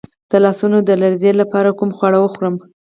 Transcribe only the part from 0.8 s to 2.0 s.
د لرزې لپاره کوم